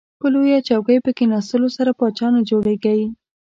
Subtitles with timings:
[0.19, 3.01] په لویه چوکۍ په کیناستلو سره پاچا نه جوړیږئ.